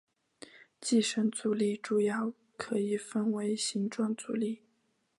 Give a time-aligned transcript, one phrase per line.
[0.79, 4.63] 寄生阻力主要可以分为形状阻力。